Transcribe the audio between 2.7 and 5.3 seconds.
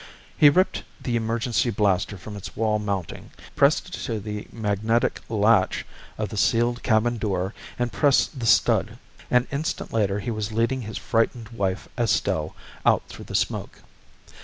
mounting, pressed it to the magnetic